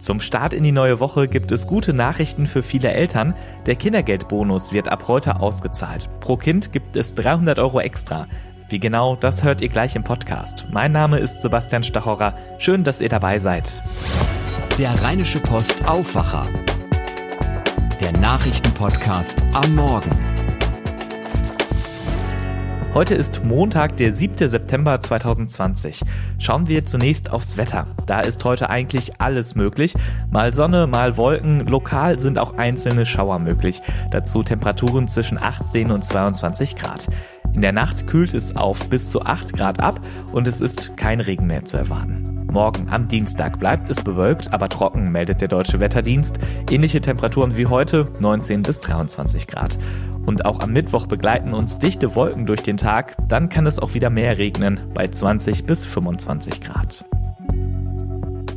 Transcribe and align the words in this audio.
Zum 0.00 0.20
Start 0.20 0.54
in 0.54 0.62
die 0.62 0.72
neue 0.72 1.00
Woche 1.00 1.26
gibt 1.26 1.50
es 1.50 1.66
gute 1.66 1.92
Nachrichten 1.92 2.46
für 2.46 2.62
viele 2.62 2.92
Eltern. 2.92 3.34
Der 3.66 3.74
Kindergeldbonus 3.74 4.72
wird 4.72 4.88
ab 4.88 5.08
heute 5.08 5.40
ausgezahlt. 5.40 6.08
Pro 6.20 6.36
Kind 6.36 6.72
gibt 6.72 6.96
es 6.96 7.14
300 7.14 7.58
Euro 7.58 7.80
extra. 7.80 8.28
Wie 8.68 8.78
genau, 8.78 9.16
das 9.16 9.42
hört 9.42 9.60
ihr 9.60 9.68
gleich 9.68 9.96
im 9.96 10.04
Podcast. 10.04 10.66
Mein 10.70 10.92
Name 10.92 11.18
ist 11.18 11.40
Sebastian 11.40 11.82
Stachorer. 11.82 12.34
Schön, 12.58 12.84
dass 12.84 13.00
ihr 13.00 13.08
dabei 13.08 13.38
seid. 13.38 13.82
Der 14.78 15.02
Rheinische 15.02 15.40
Post 15.40 15.84
Aufwacher. 15.88 16.46
Der 18.00 18.12
Nachrichtenpodcast 18.12 19.42
am 19.52 19.74
Morgen. 19.74 20.37
Heute 22.98 23.14
ist 23.14 23.44
Montag, 23.44 23.96
der 23.98 24.12
7. 24.12 24.48
September 24.48 24.98
2020. 24.98 26.00
Schauen 26.40 26.66
wir 26.66 26.84
zunächst 26.84 27.30
aufs 27.30 27.56
Wetter. 27.56 27.86
Da 28.06 28.22
ist 28.22 28.44
heute 28.44 28.70
eigentlich 28.70 29.20
alles 29.20 29.54
möglich. 29.54 29.94
Mal 30.32 30.52
Sonne, 30.52 30.88
mal 30.88 31.16
Wolken. 31.16 31.60
Lokal 31.60 32.18
sind 32.18 32.40
auch 32.40 32.56
einzelne 32.56 33.06
Schauer 33.06 33.38
möglich. 33.38 33.82
Dazu 34.10 34.42
Temperaturen 34.42 35.06
zwischen 35.06 35.38
18 35.38 35.92
und 35.92 36.04
22 36.04 36.74
Grad. 36.74 37.06
In 37.54 37.60
der 37.60 37.70
Nacht 37.70 38.08
kühlt 38.08 38.34
es 38.34 38.56
auf 38.56 38.88
bis 38.88 39.10
zu 39.10 39.22
8 39.22 39.52
Grad 39.52 39.78
ab 39.78 40.00
und 40.32 40.48
es 40.48 40.60
ist 40.60 40.96
kein 40.96 41.20
Regen 41.20 41.46
mehr 41.46 41.64
zu 41.64 41.76
erwarten. 41.76 42.37
Morgen 42.50 42.88
am 42.88 43.08
Dienstag 43.08 43.58
bleibt 43.58 43.90
es 43.90 44.02
bewölkt, 44.02 44.52
aber 44.52 44.68
trocken, 44.68 45.12
meldet 45.12 45.40
der 45.40 45.48
Deutsche 45.48 45.80
Wetterdienst. 45.80 46.38
Ähnliche 46.70 47.00
Temperaturen 47.00 47.56
wie 47.56 47.66
heute, 47.66 48.08
19 48.20 48.62
bis 48.62 48.80
23 48.80 49.46
Grad. 49.46 49.78
Und 50.24 50.46
auch 50.46 50.60
am 50.60 50.72
Mittwoch 50.72 51.06
begleiten 51.06 51.52
uns 51.52 51.78
dichte 51.78 52.14
Wolken 52.14 52.46
durch 52.46 52.62
den 52.62 52.78
Tag, 52.78 53.16
dann 53.28 53.48
kann 53.48 53.66
es 53.66 53.78
auch 53.78 53.94
wieder 53.94 54.10
mehr 54.10 54.38
regnen, 54.38 54.80
bei 54.94 55.08
20 55.08 55.64
bis 55.64 55.84
25 55.84 56.60
Grad. 56.62 57.04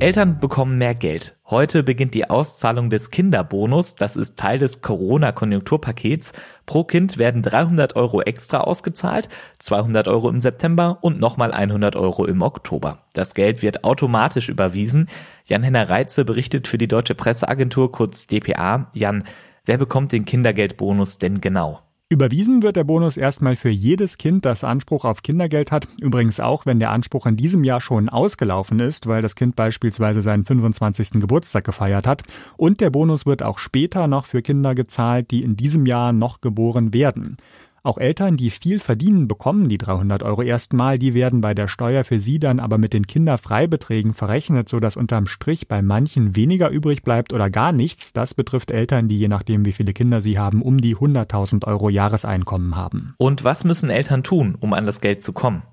Eltern 0.02 0.40
bekommen 0.40 0.80
mehr 0.80 0.96
Geld. 0.96 1.36
Heute 1.46 1.84
beginnt 1.84 2.16
die 2.16 2.28
Auszahlung 2.28 2.90
des 2.90 3.12
Kinderbonus. 3.12 3.94
Das 3.94 4.16
ist 4.16 4.36
Teil 4.36 4.58
des 4.58 4.82
Corona-Konjunkturpakets. 4.82 6.34
Pro 6.66 6.84
Kind 6.84 7.20
werden 7.20 7.44
300 7.44 7.96
Euro 7.96 8.20
extra 8.24 8.62
ausgezahlt, 8.62 9.30
200 9.60 10.08
Euro 10.08 10.30
im 10.30 10.42
September 10.42 10.98
und 11.02 11.20
nochmal 11.20 11.52
100 11.52 11.96
Euro 11.98 12.26
im 12.26 12.42
Oktober. 12.42 13.06
Das 13.14 13.36
Geld 13.36 13.62
wird 13.62 13.84
automatisch 13.84 14.50
überwiesen. 14.50 15.08
Jan-Henner 15.46 15.88
Reitze 15.92 16.26
berichtet 16.26 16.68
für 16.68 16.80
die 16.80 16.88
Deutsche 16.88 17.14
Presseagentur 17.14 17.92
kurz 17.92 18.26
DPA. 18.26 18.90
Jan, 18.94 19.24
wer 19.68 19.78
bekommt 19.78 20.14
den 20.14 20.26
Kindergeldbonus 20.26 21.20
denn 21.20 21.42
genau? 21.42 21.80
Überwiesen 22.12 22.62
wird 22.62 22.76
der 22.76 22.84
Bonus 22.84 23.16
erstmal 23.16 23.56
für 23.56 23.70
jedes 23.70 24.18
Kind, 24.18 24.44
das 24.44 24.66
Anspruch 24.66 25.06
auf 25.06 25.24
Kindergeld 25.24 25.72
hat. 25.72 25.88
Übrigens 26.02 26.42
auch, 26.42 26.66
wenn 26.66 26.78
der 26.78 26.90
Anspruch 26.90 27.26
in 27.26 27.38
diesem 27.38 27.64
Jahr 27.64 27.80
schon 27.80 28.10
ausgelaufen 28.10 28.82
ist, 28.82 29.08
weil 29.08 29.22
das 29.22 29.34
Kind 29.34 29.56
beispielsweise 29.56 30.22
seinen 30.22 30.44
25. 30.44 31.22
Geburtstag 31.22 31.64
gefeiert 31.64 32.08
hat. 32.08 32.24
Und 32.58 32.82
der 32.82 32.90
Bonus 32.90 33.26
wird 33.26 33.42
auch 33.44 33.60
später 33.60 34.08
noch 34.08 34.26
für 34.26 34.42
Kinder 34.42 34.76
gezahlt, 34.76 35.32
die 35.32 35.42
in 35.42 35.56
diesem 35.56 35.86
Jahr 35.86 36.12
noch 36.12 36.42
geboren 36.42 36.94
werden. 36.94 37.38
Auch 37.84 37.98
Eltern, 37.98 38.38
die 38.38 38.52
viel 38.52 38.78
verdienen, 38.78 39.28
bekommen 39.28 39.68
die 39.68 39.80
300 39.80 40.22
Euro 40.22 40.44
erstmal. 40.44 41.00
Die 41.00 41.16
werden 41.16 41.42
bei 41.42 41.56
der 41.56 41.68
Steuer 41.68 42.04
für 42.04 42.20
sie 42.20 42.38
dann 42.38 42.60
aber 42.60 42.78
mit 42.78 42.94
den 42.94 43.08
Kinderfreibeträgen 43.08 44.14
verrechnet, 44.14 44.70
sodass 44.70 44.96
unterm 44.96 45.26
Strich 45.26 45.68
bei 45.68 45.82
manchen 45.82 46.36
weniger 46.36 46.70
übrig 46.70 47.02
bleibt 47.02 47.34
oder 47.34 47.50
gar 47.50 47.72
nichts. 47.72 48.14
Das 48.14 48.36
betrifft 48.36 48.70
Eltern, 48.70 49.08
die 49.08 49.18
je 49.18 49.28
nachdem, 49.28 49.66
wie 49.66 49.72
viele 49.72 49.94
Kinder 49.94 50.22
sie 50.22 50.38
haben, 50.38 50.62
um 50.62 50.80
die 50.80 50.96
100.000 50.96 51.66
Euro 51.66 51.90
Jahreseinkommen 51.90 52.76
haben. 52.76 53.16
Und 53.18 53.44
was 53.44 53.64
müssen 53.64 53.90
Eltern 53.90 54.22
tun, 54.22 54.58
um 54.60 54.74
an 54.74 54.86
das 54.86 55.02
Geld 55.02 55.24
zu 55.24 55.34
kommen? 55.34 55.64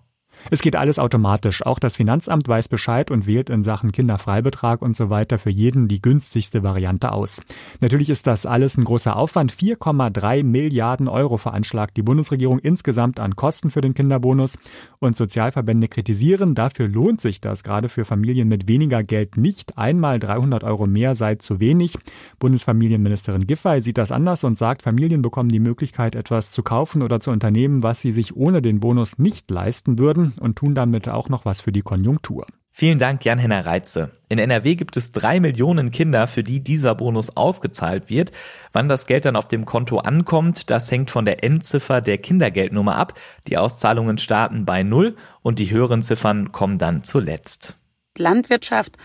Es 0.51 0.63
geht 0.63 0.77
alles 0.77 0.99
automatisch. 0.99 1.65
Auch 1.65 1.79
das 1.79 1.97
Finanzamt 1.97 2.49
weiß 2.49 2.69
Bescheid 2.69 3.11
und 3.11 3.27
wählt 3.27 3.51
in 3.51 3.63
Sachen 3.63 3.93
Kinderfreibetrag 3.93 4.83
und 4.83 4.97
so 4.97 5.11
weiter 5.11 5.39
für 5.39 5.51
jeden 5.51 5.89
die 5.89 6.01
günstigste 6.01 6.63
Variante 6.63 7.13
aus. 7.13 7.43
Natürlich 7.81 8.11
ist 8.11 8.27
das 8.27 8.47
alles 8.47 8.77
ein 8.77 8.85
großer 8.85 9.17
Aufwand. 9.17 9.53
4,3 9.53 10.45
Milliarden 10.45 11.09
Euro 11.09 11.37
veranschlagt 11.37 11.97
die 11.97 12.03
Bundesregierung 12.03 12.59
insgesamt 12.59 13.21
an 13.21 13.37
Kosten 13.37 13.71
für 13.71 13.81
den 13.81 13.95
Kinderbonus. 13.95 14.59
Und 15.01 15.17
Sozialverbände 15.17 15.89
kritisieren, 15.89 16.55
dafür 16.55 16.89
lohnt 16.89 17.21
sich 17.21 17.41
das 17.41 17.63
gerade 17.63 17.89
für 17.89 18.05
Familien 18.05 18.49
mit 18.49 18.69
weniger 18.69 19.03
Geld 19.03 19.37
nicht. 19.37 19.77
Einmal 19.77 20.19
300 20.19 20.65
Euro 20.65 20.87
mehr 20.87 21.15
sei 21.15 21.35
zu 21.35 21.61
wenig. 21.61 21.99
Bundesfamilienministerin 22.39 23.47
Giffey 23.47 23.83
sieht 23.83 23.99
das 23.99 24.13
anders 24.13 24.45
und 24.45 24.57
sagt, 24.57 24.83
Familien 24.83 25.23
bekommen 25.23 25.51
die 25.51 25.61
Möglichkeit, 25.61 26.15
etwas 26.15 26.53
zu 26.53 26.63
kaufen 26.63 27.03
oder 27.03 27.21
zu 27.21 27.31
unternehmen, 27.31 27.83
was 27.83 28.01
sie 28.01 28.13
sich 28.13 28.37
ohne 28.37 28.63
den 28.63 28.81
Bonus 28.81 29.19
nicht 29.19 29.51
leisten 29.51 29.99
würden 29.99 30.28
und 30.39 30.57
tun 30.57 30.75
damit 30.75 31.09
auch 31.09 31.29
noch 31.29 31.45
was 31.45 31.61
für 31.61 31.73
die 31.73 31.83
Konjunktur. 31.83 32.47
Vielen 32.71 33.01
Dank, 33.01 33.25
Jan-Henner 33.25 33.67
Reitze. 33.67 34.13
In 34.29 34.39
NRW 34.39 34.77
gibt 34.77 34.97
es 34.97 35.11
drei 35.11 35.41
Millionen 35.41 35.91
Kinder, 35.91 36.29
für 36.29 36.45
die 36.45 36.63
dieser 36.63 36.95
Bonus 36.95 37.37
ausgezahlt 37.37 38.09
wird. 38.09 38.31
Wann 38.73 38.89
das 38.89 39.07
Geld 39.07 39.25
dann 39.25 39.35
auf 39.35 39.49
dem 39.49 39.65
Konto 39.65 39.99
ankommt, 39.99 40.71
das 40.71 40.89
hängt 40.89 41.11
von 41.11 41.25
der 41.25 41.43
Endziffer 41.43 42.01
der 42.01 42.19
Kindergeldnummer 42.19 42.95
ab. 42.95 43.15
Die 43.49 43.59
Auszahlungen 43.59 44.19
starten 44.19 44.65
bei 44.65 44.85
Null 44.85 45.17
und 45.43 45.59
die 45.59 45.73
höheren 45.73 46.03
Ziffern 46.03 46.53
kommen 46.53 46.79
dann 46.79 47.03
zuletzt. 47.03 47.79
Landwirtschaft 48.17 48.97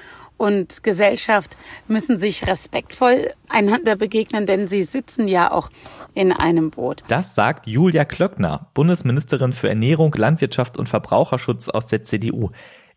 und 0.44 0.84
Gesellschaft 0.84 1.58
müssen 1.88 2.18
sich 2.18 2.46
respektvoll 2.46 3.32
einander 3.48 3.96
begegnen, 3.96 4.46
denn 4.46 4.68
sie 4.68 4.84
sitzen 4.84 5.30
ja 5.30 5.50
auch 5.50 5.70
in 6.14 6.34
einem 6.34 6.70
Boot. 6.70 7.02
Das 7.08 7.34
sagt 7.34 7.66
Julia 7.66 8.04
Klöckner, 8.04 8.68
Bundesministerin 8.74 9.54
für 9.54 9.70
Ernährung, 9.70 10.14
Landwirtschaft 10.14 10.78
und 10.78 10.90
Verbraucherschutz 10.90 11.70
aus 11.70 11.88
der 11.88 12.04
CDU. 12.04 12.50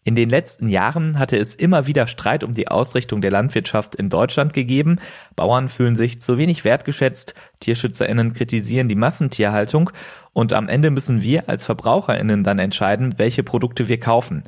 In 0.02 0.14
den 0.14 0.28
letzten 0.28 0.68
Jahren 0.68 1.18
hatte 1.18 1.36
es 1.36 1.54
immer 1.54 1.86
wieder 1.86 2.06
Streit 2.06 2.44
um 2.44 2.52
die 2.52 2.68
Ausrichtung 2.68 3.20
der 3.20 3.32
Landwirtschaft 3.32 3.96
in 3.96 4.08
Deutschland 4.08 4.52
gegeben. 4.52 5.00
Bauern 5.34 5.68
fühlen 5.68 5.96
sich 5.96 6.20
zu 6.20 6.38
wenig 6.38 6.64
wertgeschätzt, 6.64 7.34
Tierschützerinnen 7.60 8.32
kritisieren 8.32 8.88
die 8.88 8.94
Massentierhaltung 8.94 9.90
und 10.32 10.52
am 10.52 10.68
Ende 10.68 10.90
müssen 10.90 11.22
wir 11.22 11.48
als 11.48 11.64
Verbraucherinnen 11.64 12.44
dann 12.44 12.58
entscheiden, 12.58 13.18
welche 13.18 13.42
Produkte 13.42 13.88
wir 13.88 13.98
kaufen. 13.98 14.44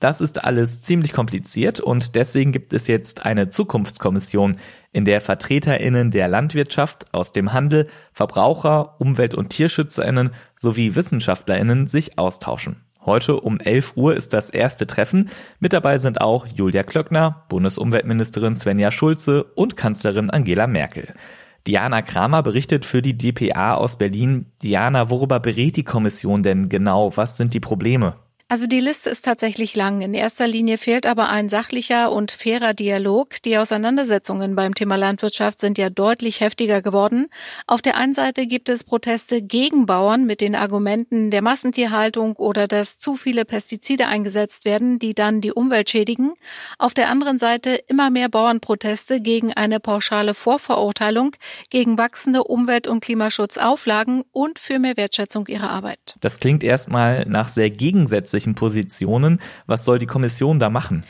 Das 0.00 0.20
ist 0.20 0.44
alles 0.44 0.80
ziemlich 0.82 1.12
kompliziert 1.12 1.80
und 1.80 2.14
deswegen 2.14 2.52
gibt 2.52 2.72
es 2.72 2.86
jetzt 2.86 3.24
eine 3.26 3.48
Zukunftskommission, 3.48 4.56
in 4.92 5.04
der 5.04 5.20
Vertreterinnen 5.20 6.12
der 6.12 6.28
Landwirtschaft, 6.28 7.12
aus 7.12 7.32
dem 7.32 7.52
Handel, 7.52 7.88
Verbraucher, 8.12 9.00
Umwelt- 9.00 9.34
und 9.34 9.50
Tierschützerinnen 9.50 10.30
sowie 10.54 10.94
Wissenschaftlerinnen 10.94 11.88
sich 11.88 12.16
austauschen. 12.16 12.84
Heute 13.04 13.40
um 13.40 13.58
11 13.58 13.96
Uhr 13.96 14.14
ist 14.14 14.34
das 14.34 14.50
erste 14.50 14.86
Treffen. 14.86 15.30
Mit 15.58 15.72
dabei 15.72 15.98
sind 15.98 16.20
auch 16.20 16.46
Julia 16.46 16.84
Klöckner, 16.84 17.44
Bundesumweltministerin 17.48 18.54
Svenja 18.54 18.92
Schulze 18.92 19.44
und 19.44 19.76
Kanzlerin 19.76 20.30
Angela 20.30 20.68
Merkel. 20.68 21.12
Diana 21.66 22.02
Kramer 22.02 22.44
berichtet 22.44 22.84
für 22.84 23.02
die 23.02 23.18
DPA 23.18 23.74
aus 23.74 23.98
Berlin. 23.98 24.46
Diana, 24.62 25.10
worüber 25.10 25.40
berät 25.40 25.76
die 25.76 25.84
Kommission 25.84 26.44
denn 26.44 26.68
genau? 26.68 27.16
Was 27.16 27.36
sind 27.36 27.52
die 27.52 27.60
Probleme? 27.60 28.14
Also 28.50 28.66
die 28.66 28.80
Liste 28.80 29.10
ist 29.10 29.26
tatsächlich 29.26 29.76
lang. 29.76 30.00
In 30.00 30.14
erster 30.14 30.48
Linie 30.48 30.78
fehlt 30.78 31.04
aber 31.04 31.28
ein 31.28 31.50
sachlicher 31.50 32.10
und 32.10 32.30
fairer 32.30 32.72
Dialog. 32.72 33.42
Die 33.42 33.58
Auseinandersetzungen 33.58 34.56
beim 34.56 34.74
Thema 34.74 34.96
Landwirtschaft 34.96 35.60
sind 35.60 35.76
ja 35.76 35.90
deutlich 35.90 36.40
heftiger 36.40 36.80
geworden. 36.80 37.26
Auf 37.66 37.82
der 37.82 37.98
einen 37.98 38.14
Seite 38.14 38.46
gibt 38.46 38.70
es 38.70 38.84
Proteste 38.84 39.42
gegen 39.42 39.84
Bauern 39.84 40.24
mit 40.24 40.40
den 40.40 40.54
Argumenten 40.54 41.30
der 41.30 41.42
Massentierhaltung 41.42 42.36
oder 42.36 42.66
dass 42.66 42.96
zu 42.96 43.16
viele 43.16 43.44
Pestizide 43.44 44.06
eingesetzt 44.06 44.64
werden, 44.64 44.98
die 44.98 45.12
dann 45.12 45.42
die 45.42 45.52
Umwelt 45.52 45.90
schädigen. 45.90 46.32
Auf 46.78 46.94
der 46.94 47.10
anderen 47.10 47.38
Seite 47.38 47.78
immer 47.86 48.08
mehr 48.08 48.30
Bauernproteste 48.30 49.20
gegen 49.20 49.52
eine 49.52 49.78
pauschale 49.78 50.32
Vorverurteilung, 50.32 51.32
gegen 51.68 51.98
wachsende 51.98 52.44
Umwelt- 52.44 52.88
und 52.88 53.04
Klimaschutzauflagen 53.04 54.24
und 54.32 54.58
für 54.58 54.78
mehr 54.78 54.96
Wertschätzung 54.96 55.46
ihrer 55.48 55.68
Arbeit. 55.68 56.14
Das 56.22 56.40
klingt 56.40 56.64
erstmal 56.64 57.26
nach 57.26 57.48
sehr 57.48 57.68
gegensätzlichen 57.68 58.37
gegensätzlichen 58.38 58.54
Positionen. 58.54 59.40
Was 59.66 59.84
soll 59.84 59.98
die 59.98 60.06
Kommission 60.06 60.58
da 60.58 60.70
machen? 60.70 61.04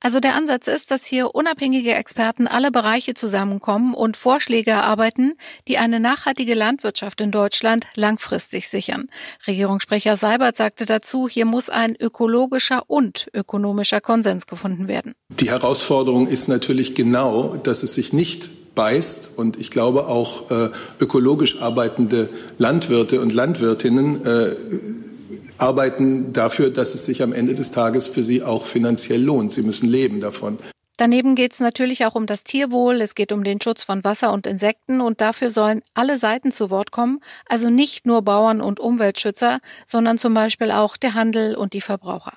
Also 0.00 0.20
der 0.20 0.34
Ansatz 0.34 0.66
ist, 0.66 0.90
dass 0.90 1.06
hier 1.06 1.34
unabhängige 1.34 1.94
Experten 1.94 2.46
alle 2.46 2.70
Bereiche 2.70 3.14
zusammenkommen 3.14 3.94
und 3.94 4.18
Vorschläge 4.18 4.72
erarbeiten, 4.72 5.34
die 5.66 5.78
eine 5.78 5.98
nachhaltige 5.98 6.54
Landwirtschaft 6.54 7.22
in 7.22 7.30
Deutschland 7.30 7.86
langfristig 7.96 8.68
sichern. 8.68 9.06
Regierungssprecher 9.46 10.16
Seibert 10.16 10.58
sagte 10.58 10.84
dazu, 10.84 11.26
hier 11.26 11.46
muss 11.46 11.70
ein 11.70 11.96
ökologischer 11.98 12.82
und 12.86 13.28
ökonomischer 13.32 14.02
Konsens 14.02 14.46
gefunden 14.46 14.88
werden. 14.88 15.14
Die 15.30 15.48
Herausforderung 15.48 16.26
ist 16.28 16.48
natürlich 16.48 16.94
genau, 16.94 17.56
dass 17.56 17.82
es 17.82 17.94
sich 17.94 18.12
nicht 18.12 18.50
beißt 18.74 19.38
und 19.38 19.58
ich 19.58 19.70
glaube 19.70 20.08
auch 20.08 20.50
äh, 20.50 20.70
ökologisch 21.00 21.62
arbeitende 21.62 22.28
Landwirte 22.58 23.20
und 23.20 23.32
Landwirtinnen 23.32 24.26
äh, 24.26 24.56
arbeiten 25.58 26.32
dafür, 26.32 26.70
dass 26.70 26.94
es 26.94 27.04
sich 27.04 27.22
am 27.22 27.32
Ende 27.32 27.54
des 27.54 27.70
Tages 27.70 28.06
für 28.06 28.22
sie 28.22 28.42
auch 28.42 28.66
finanziell 28.66 29.22
lohnt. 29.22 29.52
Sie 29.52 29.62
müssen 29.62 29.88
leben 29.88 30.20
davon. 30.20 30.58
Daneben 30.96 31.34
geht 31.34 31.52
es 31.52 31.60
natürlich 31.60 32.06
auch 32.06 32.14
um 32.14 32.26
das 32.26 32.44
Tierwohl, 32.44 33.00
es 33.00 33.16
geht 33.16 33.32
um 33.32 33.42
den 33.42 33.60
Schutz 33.60 33.82
von 33.82 34.04
Wasser 34.04 34.32
und 34.32 34.46
Insekten 34.46 35.00
und 35.00 35.20
dafür 35.20 35.50
sollen 35.50 35.82
alle 35.94 36.18
Seiten 36.18 36.52
zu 36.52 36.70
Wort 36.70 36.92
kommen, 36.92 37.18
also 37.48 37.68
nicht 37.68 38.06
nur 38.06 38.22
Bauern 38.22 38.60
und 38.60 38.78
Umweltschützer, 38.78 39.58
sondern 39.86 40.18
zum 40.18 40.34
Beispiel 40.34 40.70
auch 40.70 40.96
der 40.96 41.14
Handel 41.14 41.56
und 41.56 41.72
die 41.72 41.80
Verbraucher. 41.80 42.34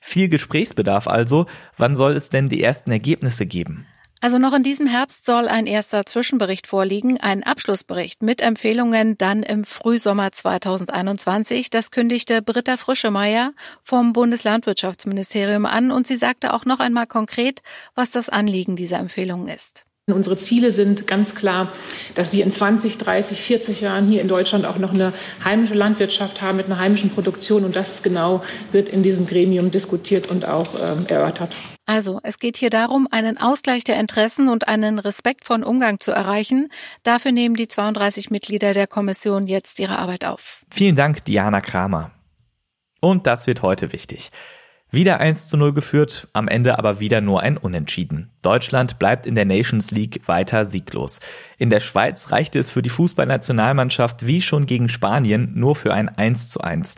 Viel 0.00 0.28
Gesprächsbedarf 0.28 1.06
also. 1.06 1.46
Wann 1.76 1.94
soll 1.94 2.16
es 2.16 2.30
denn 2.30 2.48
die 2.48 2.62
ersten 2.62 2.90
Ergebnisse 2.90 3.46
geben? 3.46 3.86
Also 4.22 4.36
noch 4.36 4.52
in 4.52 4.62
diesem 4.62 4.86
Herbst 4.86 5.24
soll 5.24 5.48
ein 5.48 5.66
erster 5.66 6.04
Zwischenbericht 6.04 6.66
vorliegen, 6.66 7.18
ein 7.18 7.42
Abschlussbericht 7.42 8.22
mit 8.22 8.42
Empfehlungen 8.42 9.16
dann 9.16 9.42
im 9.42 9.64
Frühsommer 9.64 10.30
2021. 10.30 11.70
Das 11.70 11.90
kündigte 11.90 12.42
Britta 12.42 12.76
Frischemeier 12.76 13.54
vom 13.82 14.12
Bundeslandwirtschaftsministerium 14.12 15.64
an 15.64 15.90
und 15.90 16.06
sie 16.06 16.16
sagte 16.16 16.52
auch 16.52 16.66
noch 16.66 16.80
einmal 16.80 17.06
konkret, 17.06 17.62
was 17.94 18.10
das 18.10 18.28
Anliegen 18.28 18.76
dieser 18.76 18.98
Empfehlungen 18.98 19.48
ist. 19.48 19.86
Unsere 20.06 20.36
Ziele 20.36 20.70
sind 20.70 21.06
ganz 21.06 21.34
klar, 21.34 21.72
dass 22.14 22.32
wir 22.34 22.44
in 22.44 22.50
20, 22.50 22.98
30, 22.98 23.40
40 23.40 23.80
Jahren 23.80 24.06
hier 24.06 24.20
in 24.20 24.28
Deutschland 24.28 24.66
auch 24.66 24.76
noch 24.76 24.92
eine 24.92 25.14
heimische 25.44 25.74
Landwirtschaft 25.74 26.42
haben 26.42 26.58
mit 26.58 26.66
einer 26.66 26.78
heimischen 26.78 27.08
Produktion. 27.08 27.64
Und 27.64 27.74
das 27.74 28.02
genau 28.02 28.42
wird 28.72 28.90
in 28.90 29.02
diesem 29.02 29.26
Gremium 29.26 29.70
diskutiert 29.70 30.28
und 30.28 30.46
auch 30.46 30.68
ähm, 30.74 31.06
erörtert. 31.06 31.54
Also, 31.90 32.20
es 32.22 32.38
geht 32.38 32.56
hier 32.56 32.70
darum, 32.70 33.08
einen 33.10 33.36
Ausgleich 33.36 33.82
der 33.82 33.98
Interessen 33.98 34.48
und 34.48 34.68
einen 34.68 35.00
respektvollen 35.00 35.64
Umgang 35.64 35.98
zu 35.98 36.12
erreichen. 36.12 36.68
Dafür 37.02 37.32
nehmen 37.32 37.56
die 37.56 37.66
32 37.66 38.30
Mitglieder 38.30 38.74
der 38.74 38.86
Kommission 38.86 39.48
jetzt 39.48 39.80
ihre 39.80 39.98
Arbeit 39.98 40.24
auf. 40.24 40.64
Vielen 40.70 40.94
Dank, 40.94 41.24
Diana 41.24 41.60
Kramer. 41.60 42.12
Und 43.00 43.26
das 43.26 43.48
wird 43.48 43.62
heute 43.62 43.92
wichtig. 43.92 44.30
Wieder 44.92 45.18
1 45.18 45.48
zu 45.48 45.56
0 45.56 45.74
geführt, 45.74 46.28
am 46.32 46.46
Ende 46.46 46.78
aber 46.78 47.00
wieder 47.00 47.20
nur 47.20 47.40
ein 47.40 47.56
Unentschieden. 47.56 48.30
Deutschland 48.42 49.00
bleibt 49.00 49.26
in 49.26 49.34
der 49.34 49.44
Nations 49.44 49.90
League 49.90 50.20
weiter 50.26 50.64
sieglos. 50.64 51.18
In 51.58 51.70
der 51.70 51.80
Schweiz 51.80 52.30
reichte 52.30 52.60
es 52.60 52.70
für 52.70 52.82
die 52.82 52.90
Fußballnationalmannschaft 52.90 54.28
wie 54.28 54.42
schon 54.42 54.66
gegen 54.66 54.88
Spanien 54.88 55.54
nur 55.56 55.74
für 55.74 55.92
ein 55.92 56.08
1 56.08 56.50
zu 56.50 56.60
1. 56.60 56.94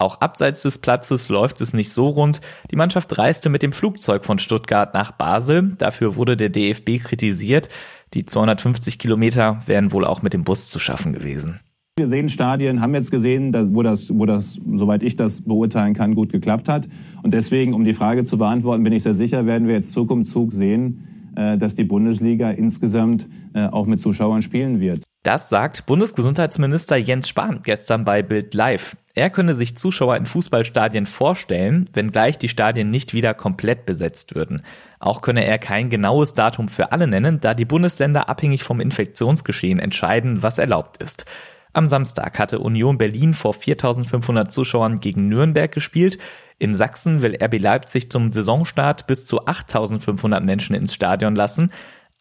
Auch 0.00 0.20
abseits 0.20 0.62
des 0.62 0.78
Platzes 0.78 1.28
läuft 1.28 1.60
es 1.60 1.74
nicht 1.74 1.92
so 1.92 2.08
rund. 2.08 2.40
Die 2.70 2.76
Mannschaft 2.76 3.18
reiste 3.18 3.48
mit 3.48 3.62
dem 3.62 3.72
Flugzeug 3.72 4.24
von 4.24 4.38
Stuttgart 4.38 4.94
nach 4.94 5.10
Basel. 5.10 5.74
Dafür 5.76 6.14
wurde 6.14 6.36
der 6.36 6.50
DFB 6.50 7.02
kritisiert. 7.02 7.68
Die 8.14 8.24
250 8.24 9.00
Kilometer 9.00 9.60
wären 9.66 9.90
wohl 9.90 10.04
auch 10.04 10.22
mit 10.22 10.34
dem 10.34 10.44
Bus 10.44 10.70
zu 10.70 10.78
schaffen 10.78 11.12
gewesen. 11.12 11.58
Wir 11.96 12.06
sehen 12.06 12.28
Stadien, 12.28 12.80
haben 12.80 12.94
jetzt 12.94 13.10
gesehen, 13.10 13.52
wo 13.74 13.82
das, 13.82 14.16
wo 14.16 14.24
das, 14.24 14.60
soweit 14.72 15.02
ich 15.02 15.16
das 15.16 15.42
beurteilen 15.42 15.94
kann, 15.94 16.14
gut 16.14 16.30
geklappt 16.30 16.68
hat. 16.68 16.86
Und 17.24 17.34
deswegen, 17.34 17.74
um 17.74 17.84
die 17.84 17.92
Frage 17.92 18.22
zu 18.22 18.38
beantworten, 18.38 18.84
bin 18.84 18.92
ich 18.92 19.02
sehr 19.02 19.14
sicher, 19.14 19.46
werden 19.46 19.66
wir 19.66 19.74
jetzt 19.74 19.90
Zug 19.90 20.12
um 20.12 20.24
Zug 20.24 20.52
sehen, 20.52 21.32
äh, 21.34 21.58
dass 21.58 21.74
die 21.74 21.82
Bundesliga 21.82 22.52
insgesamt 22.52 23.26
äh, 23.52 23.66
auch 23.66 23.86
mit 23.86 23.98
Zuschauern 23.98 24.42
spielen 24.42 24.78
wird. 24.78 25.07
Das 25.24 25.48
sagt 25.48 25.84
Bundesgesundheitsminister 25.86 26.96
Jens 26.96 27.28
Spahn 27.28 27.62
gestern 27.64 28.04
bei 28.04 28.22
Bild 28.22 28.54
Live. 28.54 28.96
Er 29.14 29.30
könne 29.30 29.56
sich 29.56 29.76
Zuschauer 29.76 30.16
in 30.16 30.26
Fußballstadien 30.26 31.06
vorstellen, 31.06 31.90
wenngleich 31.92 32.38
die 32.38 32.48
Stadien 32.48 32.90
nicht 32.90 33.14
wieder 33.14 33.34
komplett 33.34 33.84
besetzt 33.84 34.36
würden. 34.36 34.62
Auch 35.00 35.20
könne 35.20 35.44
er 35.44 35.58
kein 35.58 35.90
genaues 35.90 36.34
Datum 36.34 36.68
für 36.68 36.92
alle 36.92 37.08
nennen, 37.08 37.40
da 37.40 37.54
die 37.54 37.64
Bundesländer 37.64 38.28
abhängig 38.28 38.62
vom 38.62 38.80
Infektionsgeschehen 38.80 39.80
entscheiden, 39.80 40.44
was 40.44 40.58
erlaubt 40.58 41.02
ist. 41.02 41.24
Am 41.72 41.88
Samstag 41.88 42.38
hatte 42.38 42.60
Union 42.60 42.96
Berlin 42.96 43.34
vor 43.34 43.54
4500 43.54 44.52
Zuschauern 44.52 45.00
gegen 45.00 45.28
Nürnberg 45.28 45.70
gespielt. 45.70 46.18
In 46.58 46.74
Sachsen 46.74 47.22
will 47.22 47.36
RB 47.42 47.60
Leipzig 47.60 48.10
zum 48.10 48.30
Saisonstart 48.30 49.06
bis 49.08 49.26
zu 49.26 49.46
8500 49.46 50.42
Menschen 50.44 50.74
ins 50.74 50.94
Stadion 50.94 51.36
lassen. 51.36 51.70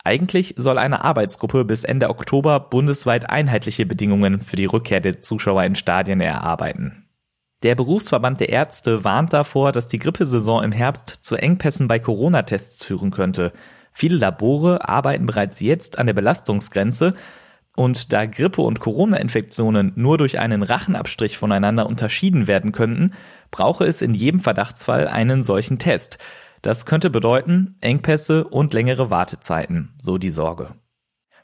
Eigentlich 0.08 0.54
soll 0.56 0.78
eine 0.78 1.04
Arbeitsgruppe 1.04 1.66
bis 1.66 1.84
Ende 1.84 2.10
Oktober 2.10 2.62
bundesweit 2.62 3.30
einheitliche 3.30 3.86
Bedingungen 3.86 4.40
für 4.40 4.56
die 4.56 4.64
Rückkehr 4.64 5.02
der 5.02 5.22
Zuschauer 5.22 5.66
in 5.66 5.76
Stadien 5.76 6.22
erarbeiten. 6.22 7.10
Der 7.62 7.76
Berufsverband 7.76 8.40
der 8.40 8.48
Ärzte 8.48 9.04
warnt 9.04 9.34
davor, 9.34 9.74
dass 9.74 9.90
die 9.90 10.00
Grippesaison 10.00 10.64
im 10.64 10.72
Herbst 10.72 11.10
zu 11.10 11.36
Engpässen 11.36 11.90
bei 11.90 12.00
Corona-Tests 12.00 12.86
führen 12.86 13.12
könnte. 13.12 13.52
Viele 13.92 14.16
Labore 14.16 14.88
arbeiten 14.88 15.26
bereits 15.26 15.60
jetzt 15.60 16.00
an 16.00 16.06
der 16.06 16.14
Belastungsgrenze. 16.14 17.14
Und 17.76 18.14
da 18.14 18.26
Grippe 18.26 18.62
und 18.62 18.80
Corona-Infektionen 18.80 19.92
nur 19.98 20.18
durch 20.18 20.40
einen 20.40 20.64
Rachenabstrich 20.64 21.38
voneinander 21.38 21.86
unterschieden 21.86 22.48
werden 22.48 22.72
könnten, 22.72 23.12
brauche 23.52 23.84
es 23.84 24.02
in 24.02 24.14
jedem 24.14 24.40
Verdachtsfall 24.40 25.10
einen 25.10 25.44
solchen 25.44 25.80
Test. 25.80 26.18
Das 26.62 26.86
könnte 26.86 27.10
bedeuten 27.10 27.76
Engpässe 27.82 28.48
und 28.48 28.74
längere 28.74 29.10
Wartezeiten, 29.10 29.94
so 30.00 30.18
die 30.18 30.30
Sorge. 30.32 30.76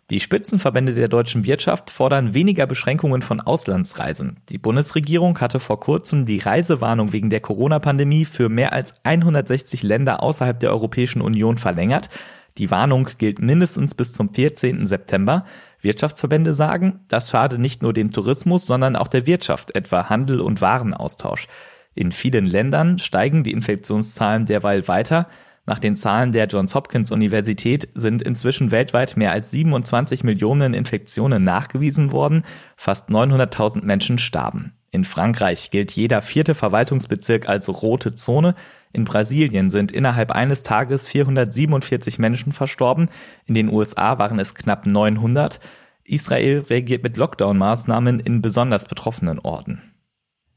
Die 0.10 0.20
Spitzenverbände 0.20 0.94
der 0.94 1.08
deutschen 1.08 1.46
Wirtschaft 1.46 1.90
fordern 1.90 2.34
weniger 2.34 2.68
Beschränkungen 2.68 3.22
von 3.22 3.40
Auslandsreisen. 3.40 4.42
Die 4.50 4.58
Bundesregierung 4.58 5.40
hatte 5.40 5.62
vor 5.62 5.80
kurzem 5.80 6.26
die 6.26 6.40
Reisewarnung 6.40 7.14
wegen 7.14 7.30
der 7.30 7.40
Corona-Pandemie 7.40 8.26
für 8.26 8.50
mehr 8.50 8.74
als 8.74 8.96
160 9.04 9.82
Länder 9.82 10.22
außerhalb 10.22 10.60
der 10.60 10.72
Europäischen 10.72 11.22
Union 11.22 11.58
verlängert. 11.58 12.10
Die 12.58 12.70
Warnung 12.70 13.08
gilt 13.18 13.40
mindestens 13.40 13.96
bis 13.96 14.12
zum 14.12 14.34
14. 14.34 14.86
September. 14.86 15.46
Wirtschaftsverbände 15.80 16.54
sagen, 16.54 17.00
das 17.08 17.30
schade 17.30 17.60
nicht 17.60 17.82
nur 17.82 17.94
dem 17.94 18.12
Tourismus, 18.12 18.68
sondern 18.68 18.98
auch 18.98 19.08
der 19.08 19.26
Wirtschaft, 19.26 19.74
etwa 19.74 20.10
Handel 20.10 20.42
und 20.42 20.62
Warenaustausch. 20.62 21.48
In 21.96 22.12
vielen 22.12 22.46
Ländern 22.46 23.00
steigen 23.00 23.44
die 23.44 23.52
Infektionszahlen 23.52 24.46
derweil 24.46 24.88
weiter. 24.88 25.28
Nach 25.66 25.80
den 25.80 25.96
Zahlen 25.96 26.32
der 26.32 26.48
Johns 26.48 26.76
Hopkins 26.76 27.12
Universität 27.12 27.88
sind 27.94 28.22
inzwischen 28.22 28.72
weltweit 28.72 29.16
mehr 29.16 29.32
als 29.32 29.52
27 29.52 30.24
Millionen 30.24 30.74
Infektionen 30.74 31.44
nachgewiesen 31.44 32.12
worden, 32.12 32.44
fast 32.76 33.10
900.000 33.10 33.84
Menschen 33.84 34.18
starben. 34.18 34.74
In 34.92 35.06
Frankreich 35.06 35.72
gilt 35.72 35.92
jeder 35.92 36.22
vierte 36.22 36.54
Verwaltungsbezirk 36.54 37.48
als 37.48 37.70
rote 37.70 38.14
Zone, 38.14 38.56
in 38.92 39.06
Brasilien 39.06 39.72
sind 39.72 39.92
innerhalb 39.92 40.32
eines 40.32 40.62
Tages 40.62 41.08
447 41.08 42.20
Menschen 42.20 42.52
verstorben, 42.52 43.10
in 43.46 43.56
den 43.56 43.70
USA 43.70 44.20
waren 44.20 44.38
es 44.38 44.54
knapp 44.54 44.86
900. 44.86 45.60
Israel 46.04 46.60
reagiert 46.70 47.02
mit 47.02 47.18
Lockdown-Maßnahmen 47.18 48.20
in 48.20 48.42
besonders 48.42 48.86
betroffenen 48.86 49.40
Orten. 49.40 49.93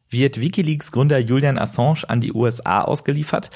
Wird 0.09 0.41
Wikileaks-Gründer 0.41 1.19
Julian 1.19 1.59
Assange 1.59 2.09
an 2.09 2.21
die 2.21 2.33
USA 2.33 2.83
ausgeliefert? 2.83 3.51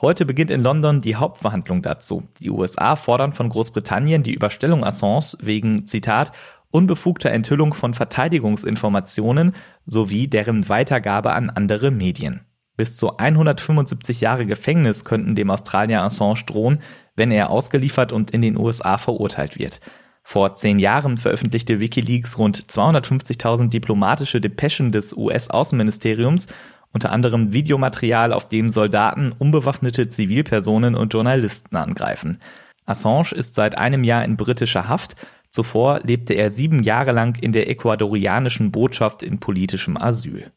Heute 0.00 0.26
beginnt 0.26 0.50
in 0.50 0.64
London 0.64 0.98
die 0.98 1.14
Hauptverhandlung 1.14 1.80
dazu. 1.80 2.24
Die 2.40 2.50
USA 2.50 2.96
fordern 2.96 3.32
von 3.32 3.48
Großbritannien 3.48 4.24
die 4.24 4.34
Überstellung 4.34 4.82
Assange 4.82 5.36
wegen, 5.40 5.86
Zitat, 5.86 6.32
unbefugter 6.72 7.30
Enthüllung 7.30 7.72
von 7.72 7.94
Verteidigungsinformationen 7.94 9.52
sowie 9.86 10.26
deren 10.26 10.68
Weitergabe 10.68 11.34
an 11.34 11.50
andere 11.50 11.92
Medien. 11.92 12.40
Bis 12.76 12.96
zu 12.96 13.18
175 13.18 14.20
Jahre 14.20 14.44
Gefängnis 14.44 15.04
könnten 15.04 15.36
dem 15.36 15.50
Australier 15.50 16.02
Assange 16.02 16.42
drohen, 16.46 16.80
wenn 17.14 17.30
er 17.30 17.50
ausgeliefert 17.50 18.12
und 18.12 18.32
in 18.32 18.42
den 18.42 18.56
USA 18.56 18.98
verurteilt 18.98 19.56
wird. 19.56 19.80
Vor 20.22 20.54
zehn 20.54 20.78
Jahren 20.78 21.16
veröffentlichte 21.16 21.80
Wikileaks 21.80 22.38
rund 22.38 22.58
250.000 22.58 23.70
diplomatische 23.70 24.40
Depeschen 24.40 24.92
des 24.92 25.14
US-Außenministeriums, 25.14 26.46
unter 26.92 27.10
anderem 27.10 27.52
Videomaterial, 27.52 28.32
auf 28.32 28.48
dem 28.48 28.70
Soldaten 28.70 29.32
unbewaffnete 29.38 30.08
Zivilpersonen 30.08 30.94
und 30.94 31.12
Journalisten 31.12 31.76
angreifen. 31.76 32.38
Assange 32.84 33.32
ist 33.32 33.54
seit 33.54 33.76
einem 33.78 34.04
Jahr 34.04 34.24
in 34.24 34.36
britischer 34.36 34.88
Haft. 34.88 35.16
Zuvor 35.50 36.00
lebte 36.00 36.34
er 36.34 36.50
sieben 36.50 36.82
Jahre 36.82 37.12
lang 37.12 37.36
in 37.38 37.52
der 37.52 37.68
ecuadorianischen 37.68 38.72
Botschaft 38.72 39.22
in 39.22 39.38
politischem 39.38 39.96
Asyl. 39.96 40.50